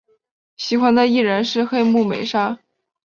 [0.57, 2.57] 喜欢的艺人是黑木美纱。